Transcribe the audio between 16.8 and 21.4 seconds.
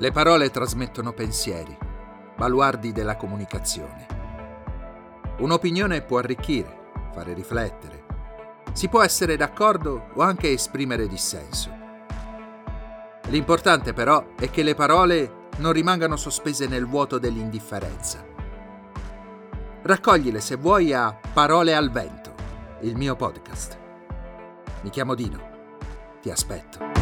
vuoto dell'indifferenza. Raccoglile se vuoi a